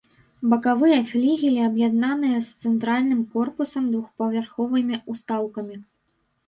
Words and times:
Бакавыя 0.53 0.95
флігелі 1.11 1.61
аб'яднаныя 1.69 2.37
з 2.47 2.65
цэнтральным 2.65 3.21
корпусам 3.35 3.83
двухпавярховымі 3.95 4.95
ўстаўкамі. 5.17 5.75